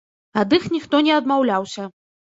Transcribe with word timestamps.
Ад 0.43 0.55
іх 0.57 0.65
ніхто 0.75 1.03
не 1.09 1.13
адмаўляўся. 1.19 1.87